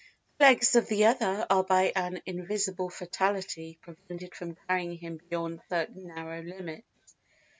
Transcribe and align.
The 0.39 0.45
legs 0.45 0.75
of 0.75 0.87
the 0.87 1.05
other 1.05 1.45
are 1.47 1.63
by 1.63 1.91
an 1.95 2.23
invisible 2.25 2.89
fatality 2.89 3.77
prevented 3.83 4.33
from 4.33 4.55
carrying 4.67 4.97
him 4.97 5.17
beyond 5.29 5.61
certain 5.69 6.07
narrow 6.07 6.41
limits. 6.41 7.15